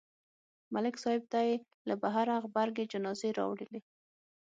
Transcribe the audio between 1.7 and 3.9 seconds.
له بهره غبرګې جنازې راوړلې